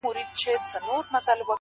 [0.03, 0.79] دا هغه بې شرفه
[1.13, 1.43] مخلوق دی